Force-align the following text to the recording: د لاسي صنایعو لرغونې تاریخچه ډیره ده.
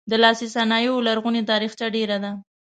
د 0.11 0.13
لاسي 0.23 0.47
صنایعو 0.55 1.05
لرغونې 1.07 1.41
تاریخچه 1.51 1.85
ډیره 1.95 2.17
ده. 2.23 2.31